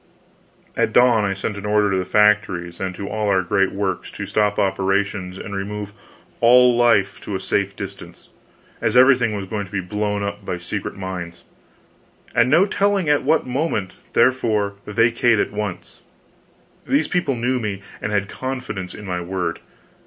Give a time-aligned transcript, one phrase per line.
[0.75, 4.09] At dawn I sent an order to the factories and to all our great works
[4.13, 5.93] to stop operations and remove
[6.39, 8.29] all life to a safe distance,
[8.81, 11.43] as everything was going to be blown up by secret mines,
[12.33, 16.01] "and no telling at what moment therefore, vacate at once."
[16.87, 19.59] These people knew me, and had confidence in my word.